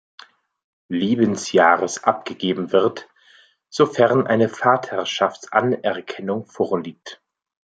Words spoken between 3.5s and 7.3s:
sofern eine Vaterschaftsanerkennung vorliegt.